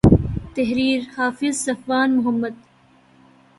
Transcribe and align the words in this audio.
تحریر 0.55 1.01
:حافظ 1.17 1.55
صفوان 1.65 2.09
محمد 2.17 2.53